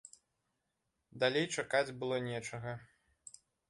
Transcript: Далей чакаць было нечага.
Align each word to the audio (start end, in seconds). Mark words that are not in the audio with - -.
Далей 1.25 1.47
чакаць 1.59 1.95
было 2.01 2.15
нечага. 2.33 2.79